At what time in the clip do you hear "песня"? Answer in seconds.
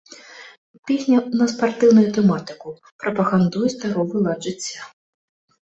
0.91-1.19